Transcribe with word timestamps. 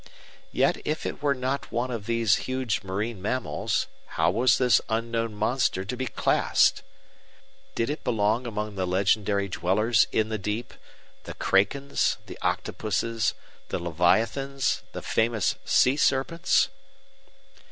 Yet 0.51 0.81
if 0.83 1.05
it 1.05 1.21
were 1.21 1.35
not 1.35 1.71
one 1.71 1.91
of 1.91 2.07
these 2.07 2.35
huge 2.47 2.81
marine 2.81 3.21
mammals, 3.21 3.85
how 4.17 4.31
was 4.31 4.57
this 4.57 4.81
unknown 4.89 5.35
monster 5.35 5.85
to 5.85 5.95
be 5.95 6.07
classed? 6.07 6.81
Did 7.75 7.87
it 7.91 8.03
belong 8.03 8.47
among 8.47 8.73
the 8.73 8.87
legendary 8.87 9.47
dwellers 9.47 10.07
in 10.11 10.29
the 10.29 10.39
deep, 10.39 10.73
the 11.25 11.35
krakens, 11.35 12.17
the 12.25 12.39
octopuses, 12.41 13.35
the 13.69 13.77
leviathans, 13.77 14.81
the 14.91 15.03
famous 15.03 15.53
sea 15.65 15.97
serpents? 15.97 16.69